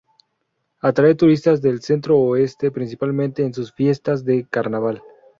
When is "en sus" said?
3.45-3.71